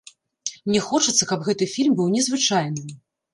Мне 0.69 0.79
хочацца, 0.85 1.27
каб 1.33 1.45
гэты 1.49 1.67
фільм 1.75 1.93
быў 2.01 2.09
незвычайным. 2.17 2.91